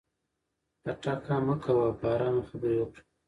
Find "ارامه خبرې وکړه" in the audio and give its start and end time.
2.13-3.01